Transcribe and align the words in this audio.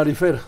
Marifer, 0.00 0.40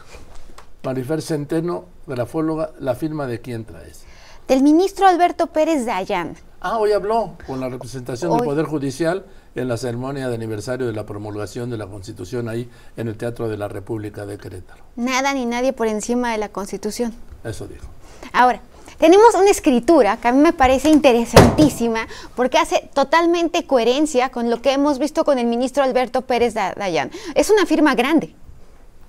Marifer 0.83 1.21
Centeno, 1.21 1.85
grafóloga, 2.07 2.71
¿la 2.81 2.95
firma 2.95 3.27
de 3.27 3.43
quién 3.43 3.67
traes? 3.67 4.05
Del 4.49 4.63
ministro 4.63 5.07
Alberto 5.07 5.49
Pérez 5.49 5.85
Dayan. 5.85 6.37
Ah, 6.63 6.79
hoy 6.79 6.93
habló 6.93 7.37
con 7.47 7.61
la 7.61 7.69
representación 7.69 8.35
del 8.35 8.47
Poder 8.47 8.65
Judicial 8.65 9.27
en 9.55 9.69
la 9.69 9.77
ceremonia 9.77 10.31
de 10.31 10.37
aniversario 10.37 10.87
de 10.87 10.95
la 10.95 11.05
promulgación 11.05 11.69
de 11.69 11.77
la 11.77 11.87
Constitución 11.87 12.49
ahí 12.49 12.67
en 12.97 13.09
el 13.09 13.19
Teatro 13.19 13.51
de 13.51 13.59
la 13.59 13.69
República 13.69 14.25
de 14.25 14.39
Querétaro. 14.39 14.83
Nada 14.97 15.35
ni 15.35 15.45
nadie 15.45 15.75
por 15.75 15.87
encima 15.87 16.33
de 16.33 16.39
la 16.39 16.49
Constitución. 16.49 17.13
Eso 17.45 17.67
dijo. 17.67 17.85
Ahora, 18.33 18.63
tenemos 18.97 19.35
una 19.35 19.51
escritura 19.51 20.17
que 20.17 20.29
a 20.29 20.33
mí 20.33 20.41
me 20.41 20.55
parece 20.55 20.89
interesantísima 20.89 22.09
porque 22.35 22.57
hace 22.57 22.89
totalmente 22.95 23.67
coherencia 23.67 24.31
con 24.31 24.49
lo 24.49 24.63
que 24.63 24.73
hemos 24.73 24.99
visto 24.99 25.27
con 25.27 25.39
el 25.39 25.47
ministro 25.47 25.83
Alberto 25.85 26.23
Pérez 26.23 26.55
Dayan. 26.55 27.11
Es 27.35 27.51
una 27.51 27.67
firma 27.67 27.95
grande. 27.95 28.35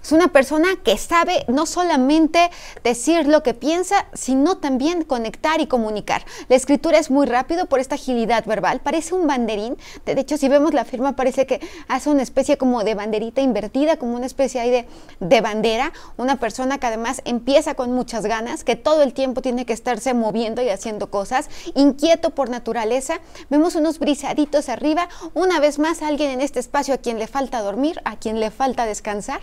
Es 0.04 0.12
una 0.12 0.28
persona 0.28 0.68
que 0.84 0.98
sabe 0.98 1.46
no 1.48 1.66
solamente 1.66 2.52
decir 2.84 3.26
lo 3.26 3.42
que 3.42 3.54
piensa, 3.54 4.06
sino 4.14 4.58
también 4.58 5.06
conectar 5.06 5.62
y 5.62 5.68
comunicar. 5.68 6.26
La 6.50 6.58
escritura 6.58 6.98
es 6.98 7.10
muy 7.10 7.26
rápido 7.26 7.68
por 7.68 7.80
esta 7.80 7.96
agilidad 7.96 8.46
verbal. 8.46 8.82
Parece 8.82 9.16
un 9.16 9.28
banderín. 9.28 9.78
De 10.06 10.20
hecho, 10.20 10.38
si 10.38 10.50
vemos 10.50 10.74
la 10.74 10.84
firma, 10.84 11.16
parece 11.16 11.46
que 11.46 11.62
hace 11.88 12.10
una 12.10 12.22
especie 12.22 12.58
como 12.58 12.84
de 12.84 12.96
banderita 12.96 13.40
invertida, 13.40 13.96
como 13.96 14.18
una 14.18 14.26
especie 14.26 14.60
ahí 14.60 14.72
de, 14.72 14.88
de 15.22 15.40
bandera. 15.40 15.94
Una 16.18 16.36
persona 16.36 16.80
que 16.80 16.88
además 16.88 17.22
empieza 17.24 17.76
con 17.76 17.94
muchas 17.94 18.26
ganas, 18.26 18.66
que 18.66 18.76
todo 18.76 19.04
el 19.04 19.14
tiempo 19.14 19.42
tiene 19.42 19.66
que 19.66 19.72
estarse 19.72 20.14
moviendo 20.14 20.62
y 20.62 20.68
haciendo 20.68 21.10
cosas, 21.12 21.50
inquieto 21.76 22.32
por 22.32 22.50
naturaleza. 22.50 23.22
Vemos 23.50 23.76
unos 23.76 24.00
brisaditos 24.00 24.68
arriba. 24.68 25.08
Una 25.34 25.62
vez 25.62 25.80
más, 25.80 26.02
alguien 26.02 26.32
en 26.32 26.42
este 26.42 26.60
espacio 26.60 26.94
a 26.94 26.98
quien 26.98 27.20
le 27.20 27.28
falta 27.28 27.62
dormir, 27.62 28.02
a 28.04 28.18
quien 28.18 28.42
le 28.42 28.52
falta 28.52 28.86
descansar. 28.86 29.40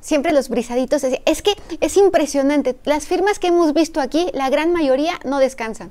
Siempre 0.00 0.32
los 0.32 0.48
brisaditos. 0.48 1.04
Es 1.04 1.42
que 1.42 1.52
es 1.80 1.96
impresionante. 1.96 2.76
Las 2.84 3.06
firmas 3.06 3.38
que 3.38 3.48
hemos 3.48 3.72
visto 3.72 4.00
aquí, 4.00 4.28
la 4.32 4.50
gran 4.50 4.72
mayoría 4.72 5.18
no 5.24 5.38
descansan 5.38 5.90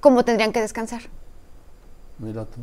como 0.00 0.24
tendrían 0.24 0.52
que 0.52 0.60
descansar. 0.60 1.02
Mira 2.18 2.44
tú. 2.44 2.60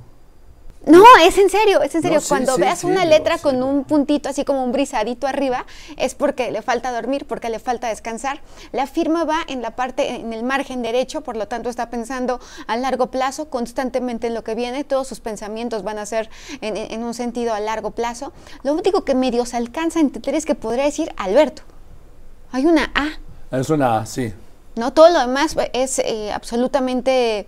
No, 0.86 1.04
es 1.26 1.38
en 1.38 1.50
serio, 1.50 1.82
es 1.82 1.96
en 1.96 2.02
serio. 2.02 2.20
Cuando 2.28 2.58
veas 2.58 2.84
una 2.84 3.06
letra 3.06 3.38
con 3.38 3.64
un 3.64 3.86
puntito 3.86 4.28
así 4.28 4.44
como 4.44 4.64
un 4.64 4.74
brisadito 4.74 5.28
arriba, 5.28 5.66
es 5.96 6.14
porque 6.14 6.52
le 6.52 6.62
falta 6.62 6.92
dormir, 6.92 7.26
porque 7.26 7.50
le 7.50 7.60
falta 7.60 7.88
descansar. 7.88 8.42
La 8.74 8.86
firma 8.86 9.24
va 9.24 9.38
en 9.48 9.62
la 9.62 9.78
parte, 9.78 10.16
en 10.16 10.34
el 10.34 10.44
margen 10.44 10.82
derecho, 10.82 11.22
por 11.22 11.38
lo 11.38 11.48
tanto 11.48 11.70
está 11.70 11.90
pensando 11.90 12.42
a 12.68 12.76
largo 12.76 13.08
plazo, 13.12 13.50
constantemente 13.50 14.28
en 14.28 14.34
lo 14.34 14.44
que 14.44 14.56
viene, 14.56 14.84
todos 14.84 15.08
sus 15.08 15.22
pensamientos 15.22 15.84
van 15.84 16.00
a 16.00 16.06
ser 16.06 16.30
en, 16.60 17.04
un 17.04 17.14
sentido 17.14 17.54
a 17.54 17.62
largo 17.62 17.92
plazo. 17.92 18.34
Lo 18.64 18.74
único 18.74 19.06
que 19.06 19.16
medio 19.16 19.46
se 19.46 19.56
alcanza 19.56 20.00
a 20.00 20.02
entender 20.02 20.36
es 20.36 20.46
que 20.46 20.56
podría 20.56 20.84
decir 20.84 21.14
Alberto. 21.16 21.62
Hay 22.52 22.66
una 22.66 22.92
A. 22.94 23.58
Es 23.58 23.70
una 23.70 24.00
A, 24.00 24.06
sí. 24.06 24.34
No, 24.76 24.92
todo 24.92 25.10
lo 25.10 25.20
demás 25.20 25.56
es 25.72 26.00
eh, 26.00 26.32
absolutamente 26.34 27.48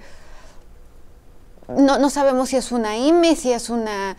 no, 1.67 1.97
no 1.99 2.09
sabemos 2.09 2.49
si 2.49 2.57
es 2.57 2.71
una 2.71 2.97
M, 2.97 3.35
si 3.35 3.51
es 3.51 3.69
una 3.69 4.15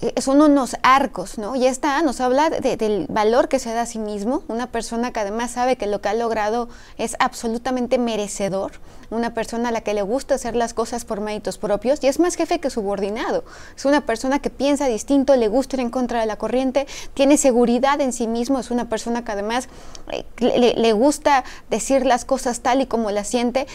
eh, 0.00 0.20
son 0.20 0.40
unos 0.40 0.76
arcos, 0.84 1.38
¿no? 1.38 1.56
Y 1.56 1.66
esta 1.66 2.00
nos 2.02 2.20
habla 2.20 2.50
del 2.50 3.06
valor 3.08 3.48
que 3.48 3.58
se 3.58 3.74
da 3.74 3.82
a 3.82 3.86
sí 3.86 3.98
mismo, 3.98 4.44
una 4.46 4.68
persona 4.68 5.12
que 5.12 5.18
además 5.18 5.50
sabe 5.50 5.74
que 5.74 5.88
lo 5.88 6.00
que 6.00 6.08
ha 6.08 6.14
logrado 6.14 6.68
es 6.98 7.16
absolutamente 7.18 7.98
merecedor, 7.98 8.74
una 9.10 9.34
persona 9.34 9.70
a 9.70 9.72
la 9.72 9.80
que 9.80 9.94
le 9.94 10.02
gusta 10.02 10.36
hacer 10.36 10.54
las 10.54 10.72
cosas 10.72 11.04
por 11.04 11.20
méritos 11.20 11.58
propios 11.58 11.98
y 12.04 12.06
es 12.06 12.20
más 12.20 12.36
jefe 12.36 12.60
que 12.60 12.70
subordinado, 12.70 13.42
es 13.76 13.84
una 13.86 14.02
persona 14.06 14.38
que 14.38 14.50
piensa 14.50 14.86
distinto, 14.86 15.34
le 15.34 15.48
gusta 15.48 15.74
ir 15.74 15.80
en 15.80 15.90
contra 15.90 16.20
de 16.20 16.26
la 16.26 16.36
corriente, 16.36 16.86
tiene 17.14 17.36
seguridad 17.36 18.00
en 18.00 18.12
sí 18.12 18.28
mismo, 18.28 18.60
es 18.60 18.70
una 18.70 18.88
persona 18.88 19.24
que 19.24 19.32
además 19.32 19.68
eh, 20.12 20.24
le, 20.38 20.74
le 20.74 20.92
gusta 20.92 21.42
decir 21.70 22.06
las 22.06 22.24
cosas 22.24 22.60
tal 22.60 22.82
y 22.82 22.86
como 22.86 23.10
las 23.10 23.26
siente, 23.26 23.66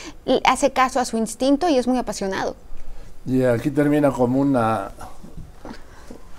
hace 0.45 0.71
caso 0.71 1.01
a 1.01 1.05
su 1.05 1.17
instinto 1.17 1.67
y 1.67 1.77
es 1.77 1.85
muy 1.85 1.97
apasionado. 1.97 2.55
Y 3.25 3.43
aquí 3.43 3.71
termina 3.71 4.11
como 4.11 4.39
una 4.39 4.91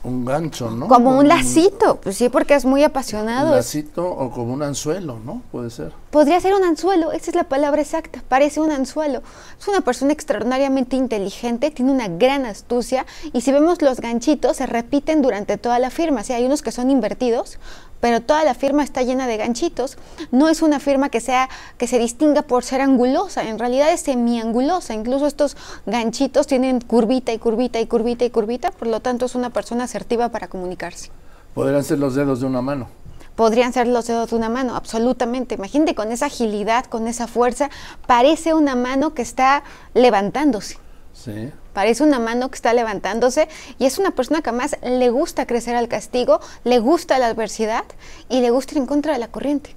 un 0.04 0.24
gancho, 0.24 0.70
¿no? 0.70 0.86
Como 0.86 1.18
un 1.18 1.28
lacito, 1.28 1.96
pues 1.96 2.16
sí, 2.16 2.28
porque 2.28 2.54
es 2.54 2.66
muy 2.66 2.84
apasionado. 2.84 3.48
Un 3.48 3.56
lacito 3.56 4.06
o 4.06 4.30
como 4.30 4.52
un 4.52 4.62
anzuelo, 4.62 5.18
¿no? 5.24 5.42
Puede 5.50 5.70
ser. 5.70 5.92
Podría 6.10 6.38
ser 6.40 6.54
un 6.54 6.62
anzuelo, 6.62 7.10
esa 7.10 7.30
es 7.30 7.34
la 7.34 7.44
palabra 7.44 7.80
exacta, 7.80 8.22
parece 8.28 8.60
un 8.60 8.70
anzuelo. 8.70 9.22
Es 9.58 9.66
una 9.66 9.80
persona 9.80 10.12
extraordinariamente 10.12 10.96
inteligente, 10.96 11.70
tiene 11.70 11.90
una 11.90 12.08
gran 12.08 12.44
astucia 12.44 13.06
y 13.32 13.40
si 13.40 13.50
vemos 13.50 13.80
los 13.80 14.00
ganchitos 14.00 14.58
se 14.58 14.66
repiten 14.66 15.22
durante 15.22 15.56
toda 15.56 15.78
la 15.78 15.88
firma, 15.88 16.20
o 16.28 16.32
hay 16.32 16.44
unos 16.44 16.60
que 16.60 16.70
son 16.70 16.90
invertidos, 16.90 17.58
pero 18.04 18.20
toda 18.20 18.44
la 18.44 18.52
firma 18.52 18.84
está 18.84 19.02
llena 19.02 19.26
de 19.26 19.38
ganchitos. 19.38 19.96
No 20.30 20.50
es 20.50 20.60
una 20.60 20.78
firma 20.78 21.08
que 21.08 21.22
sea 21.22 21.48
que 21.78 21.86
se 21.86 21.98
distinga 21.98 22.42
por 22.42 22.62
ser 22.62 22.82
angulosa, 22.82 23.48
en 23.48 23.58
realidad 23.58 23.90
es 23.90 24.02
semiangulosa. 24.02 24.92
Incluso 24.92 25.26
estos 25.26 25.56
ganchitos 25.86 26.46
tienen 26.46 26.82
curvita 26.82 27.32
y 27.32 27.38
curvita 27.38 27.80
y 27.80 27.86
curvita 27.86 28.26
y 28.26 28.28
curvita, 28.28 28.72
por 28.72 28.88
lo 28.88 29.00
tanto 29.00 29.24
es 29.24 29.34
una 29.34 29.48
persona 29.48 29.84
asertiva 29.84 30.28
para 30.28 30.48
comunicarse. 30.48 31.10
Podrían 31.54 31.82
ser 31.82 31.98
los 31.98 32.14
dedos 32.14 32.40
de 32.40 32.46
una 32.46 32.60
mano 32.60 32.88
podrían 33.36 33.72
ser 33.72 33.88
los 33.88 34.06
dedos 34.06 34.30
de 34.30 34.36
una 34.36 34.48
mano, 34.48 34.76
absolutamente. 34.76 35.56
Imagínate 35.56 35.96
con 35.96 36.12
esa 36.12 36.26
agilidad, 36.26 36.84
con 36.84 37.08
esa 37.08 37.26
fuerza, 37.26 37.68
parece 38.06 38.54
una 38.54 38.76
mano 38.76 39.12
que 39.12 39.22
está 39.22 39.64
levantándose. 39.92 40.76
Sí. 41.14 41.50
Parece 41.74 42.02
una 42.02 42.18
mano 42.18 42.48
que 42.48 42.54
está 42.54 42.72
levantándose 42.72 43.48
y 43.78 43.84
es 43.84 43.98
una 43.98 44.12
persona 44.12 44.40
que 44.40 44.48
además 44.48 44.76
le 44.82 45.10
gusta 45.10 45.46
crecer 45.46 45.76
al 45.76 45.88
castigo, 45.88 46.40
le 46.64 46.78
gusta 46.78 47.18
la 47.18 47.26
adversidad 47.26 47.84
y 48.30 48.40
le 48.40 48.50
gusta 48.50 48.74
ir 48.74 48.78
en 48.78 48.86
contra 48.86 49.12
de 49.12 49.18
la 49.18 49.28
corriente. 49.28 49.76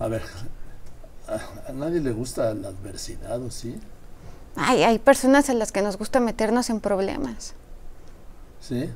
A 0.00 0.08
ver, 0.08 0.22
a, 1.28 1.72
nadie 1.72 2.00
le 2.00 2.10
gusta 2.10 2.52
la 2.54 2.68
adversidad, 2.68 3.40
¿o 3.40 3.50
sí? 3.50 3.78
Ay, 4.56 4.82
hay 4.82 4.98
personas 4.98 5.48
a 5.50 5.54
las 5.54 5.70
que 5.70 5.82
nos 5.82 5.96
gusta 5.96 6.18
meternos 6.18 6.70
en 6.70 6.80
problemas. 6.80 7.54
¿Sí? 8.60 8.90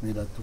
Mira 0.00 0.22
tú 0.22 0.42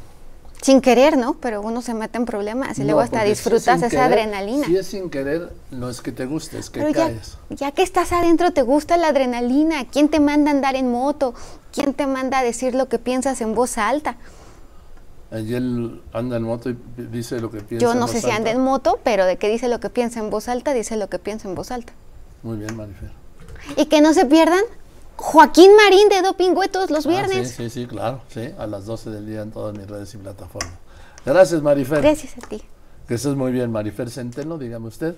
sin 0.70 0.82
querer, 0.82 1.18
¿no? 1.18 1.34
Pero 1.34 1.64
uno 1.64 1.82
se 1.82 1.96
mete 1.96 2.20
en 2.20 2.26
problemas 2.26 2.78
y 2.78 2.84
luego 2.84 3.00
hasta 3.00 3.24
disfrutas 3.24 3.82
esa 3.82 4.06
adrenalina. 4.06 4.68
Si 4.68 4.78
es 4.78 4.86
sin 4.86 5.10
querer, 5.10 5.52
no 5.72 5.90
es 5.90 6.00
que 6.00 6.12
te 6.12 6.28
guste, 6.28 6.60
es 6.60 6.70
que 6.70 6.92
caes. 6.92 7.40
Ya, 7.50 7.72
que 7.72 7.82
estás 7.82 8.12
adentro, 8.12 8.52
te 8.52 8.62
gusta 8.62 8.96
la 8.98 9.08
adrenalina. 9.08 9.86
¿Quién 9.86 10.10
te 10.10 10.20
manda 10.20 10.52
a 10.52 10.54
andar 10.54 10.76
en 10.76 10.92
moto? 10.92 11.34
¿Quién 11.74 11.96
te 11.96 12.06
manda 12.06 12.38
a 12.38 12.44
decir 12.44 12.76
lo 12.76 12.88
que 12.88 13.00
piensas 13.00 13.42
en 13.42 13.56
voz 13.56 13.80
alta? 13.80 14.18
Él 15.32 16.04
anda 16.14 16.38
en 16.38 16.44
moto 16.44 16.70
y 16.70 16.78
dice 16.98 17.40
lo 17.40 17.50
que 17.50 17.62
piensa. 17.62 17.84
Yo 17.84 17.96
no 17.96 18.08
sé 18.08 18.22
si 18.22 18.30
anda 18.30 18.52
en 18.52 18.62
moto, 18.62 19.00
pero 19.04 19.26
de 19.26 19.38
que 19.38 19.50
dice 19.50 19.70
lo 19.70 19.80
que 19.80 19.90
piensa 19.90 20.20
en 20.20 20.30
voz 20.30 20.50
alta, 20.50 20.76
dice 20.76 20.98
lo 20.98 21.10
que 21.10 21.18
piensa 21.18 21.50
en 21.50 21.56
voz 21.56 21.72
alta. 21.72 21.94
Muy 22.44 22.58
bien, 22.58 22.78
Marifer. 22.78 23.10
Y 23.76 23.88
que 23.88 24.02
no 24.02 24.14
se 24.14 24.28
pierdan 24.28 24.62
Joaquín 25.22 25.76
Marín 25.76 26.08
de 26.08 26.22
Dopingüe 26.22 26.70
todos 26.70 26.90
los 26.90 27.06
ah, 27.06 27.10
viernes. 27.10 27.50
sí, 27.50 27.64
sí, 27.64 27.82
sí, 27.82 27.88
claro, 27.88 28.22
sí, 28.30 28.52
a 28.58 28.66
las 28.66 28.86
12 28.86 29.10
del 29.10 29.26
día 29.26 29.42
en 29.42 29.52
todas 29.52 29.78
mis 29.78 29.86
redes 29.86 30.14
y 30.14 30.18
plataformas. 30.18 30.74
Gracias, 31.26 31.62
Marifer. 31.62 32.02
Gracias 32.02 32.38
a 32.38 32.48
ti. 32.48 32.64
Que 33.06 33.16
estés 33.16 33.36
muy 33.36 33.52
bien, 33.52 33.70
Marifer 33.70 34.10
Centeno, 34.10 34.58
dígame 34.58 34.88
usted. 34.88 35.16